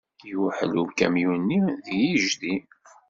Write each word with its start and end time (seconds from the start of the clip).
Yewḥel 0.29 0.73
ukamyun-nni 0.83 1.59
deg 1.85 1.95
yijdi. 2.01 2.55